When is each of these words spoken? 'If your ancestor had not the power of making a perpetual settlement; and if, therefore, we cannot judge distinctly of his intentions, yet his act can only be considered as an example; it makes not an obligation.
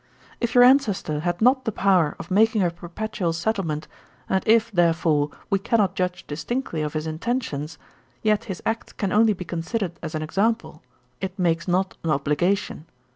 'If 0.39 0.55
your 0.55 0.63
ancestor 0.63 1.19
had 1.19 1.43
not 1.43 1.63
the 1.63 1.71
power 1.71 2.15
of 2.17 2.31
making 2.31 2.63
a 2.63 2.71
perpetual 2.71 3.33
settlement; 3.33 3.87
and 4.27 4.41
if, 4.47 4.71
therefore, 4.71 5.29
we 5.51 5.59
cannot 5.59 5.93
judge 5.93 6.25
distinctly 6.25 6.81
of 6.81 6.93
his 6.93 7.05
intentions, 7.05 7.77
yet 8.23 8.45
his 8.45 8.63
act 8.65 8.97
can 8.97 9.11
only 9.11 9.33
be 9.33 9.45
considered 9.45 9.99
as 10.01 10.15
an 10.15 10.23
example; 10.23 10.81
it 11.21 11.37
makes 11.37 11.67
not 11.67 11.97
an 12.03 12.09
obligation. 12.09 12.87